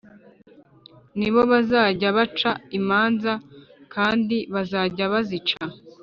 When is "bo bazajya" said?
1.33-2.07